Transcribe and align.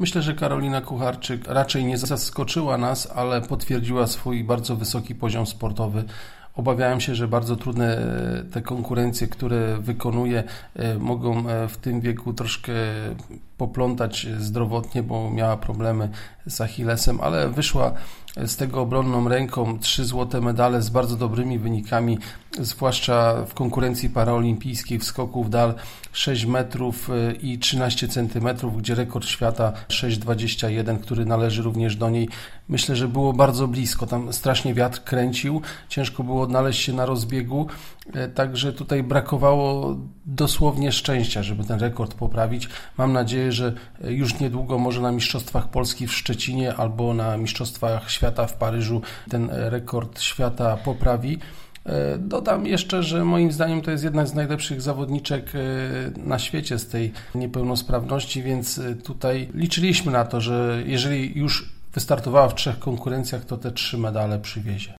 Myślę, 0.00 0.22
że 0.22 0.34
Karolina 0.34 0.80
Kucharczyk 0.80 1.48
raczej 1.48 1.84
nie 1.84 1.98
zaskoczyła 1.98 2.78
nas, 2.78 3.08
ale 3.14 3.40
potwierdziła 3.40 4.06
swój 4.06 4.44
bardzo 4.44 4.76
wysoki 4.76 5.14
poziom 5.14 5.46
sportowy. 5.46 6.04
Obawiałem 6.54 7.00
się, 7.00 7.14
że 7.14 7.28
bardzo 7.28 7.56
trudne 7.56 7.98
e, 7.98 8.44
te 8.52 8.62
konkurencje, 8.62 9.26
które 9.26 9.78
wykonuje, 9.78 10.44
e, 10.76 10.98
mogą 10.98 11.48
e, 11.48 11.68
w 11.68 11.76
tym 11.76 12.00
wieku 12.00 12.32
troszkę 12.32 12.72
poplątać 13.60 14.26
zdrowotnie, 14.38 15.02
bo 15.02 15.30
miała 15.30 15.56
problemy 15.56 16.08
z 16.46 16.60
Achillesem, 16.60 17.20
ale 17.20 17.48
wyszła 17.48 17.92
z 18.46 18.56
tego 18.56 18.80
obronną 18.80 19.28
ręką. 19.28 19.78
Trzy 19.78 20.04
złote 20.04 20.40
medale 20.40 20.82
z 20.82 20.90
bardzo 20.90 21.16
dobrymi 21.16 21.58
wynikami, 21.58 22.18
zwłaszcza 22.60 23.44
w 23.44 23.54
konkurencji 23.54 24.10
paraolimpijskiej 24.10 24.98
w 24.98 25.04
skoku 25.04 25.44
w 25.44 25.50
dal 25.50 25.74
6 26.12 26.46
metrów 26.46 27.10
i 27.42 27.58
13 27.58 28.08
centymetrów, 28.08 28.78
gdzie 28.78 28.94
rekord 28.94 29.26
świata 29.26 29.72
6,21, 29.88 30.98
który 30.98 31.24
należy 31.24 31.62
również 31.62 31.96
do 31.96 32.10
niej. 32.10 32.28
Myślę, 32.68 32.96
że 32.96 33.08
było 33.08 33.32
bardzo 33.32 33.68
blisko. 33.68 34.06
Tam 34.06 34.32
strasznie 34.32 34.74
wiatr 34.74 35.04
kręcił, 35.04 35.60
ciężko 35.88 36.22
było 36.24 36.42
odnaleźć 36.42 36.80
się 36.82 36.92
na 36.92 37.06
rozbiegu, 37.06 37.66
także 38.34 38.72
tutaj 38.72 39.02
brakowało 39.02 39.96
dosłownie 40.26 40.92
szczęścia, 40.92 41.42
żeby 41.42 41.64
ten 41.64 41.80
rekord 41.80 42.14
poprawić. 42.14 42.68
Mam 42.98 43.12
nadzieję, 43.50 43.72
że 44.00 44.10
już 44.10 44.40
niedługo 44.40 44.78
może 44.78 45.00
na 45.00 45.12
Mistrzostwach 45.12 45.68
Polski 45.68 46.06
w 46.06 46.12
Szczecinie 46.12 46.74
albo 46.74 47.14
na 47.14 47.36
Mistrzostwach 47.36 48.10
Świata 48.10 48.46
w 48.46 48.54
Paryżu 48.54 49.02
ten 49.28 49.48
rekord 49.50 50.20
świata 50.20 50.76
poprawi. 50.76 51.38
Dodam 52.18 52.66
jeszcze, 52.66 53.02
że 53.02 53.24
moim 53.24 53.52
zdaniem 53.52 53.82
to 53.82 53.90
jest 53.90 54.04
jedna 54.04 54.26
z 54.26 54.34
najlepszych 54.34 54.82
zawodniczek 54.82 55.52
na 56.16 56.38
świecie 56.38 56.78
z 56.78 56.86
tej 56.88 57.12
niepełnosprawności, 57.34 58.42
więc 58.42 58.80
tutaj 59.04 59.48
liczyliśmy 59.54 60.12
na 60.12 60.24
to, 60.24 60.40
że 60.40 60.82
jeżeli 60.86 61.38
już 61.38 61.72
wystartowała 61.94 62.48
w 62.48 62.54
trzech 62.54 62.78
konkurencjach, 62.78 63.44
to 63.44 63.56
te 63.56 63.72
trzy 63.72 63.98
medale 63.98 64.38
przywiezie. 64.38 64.94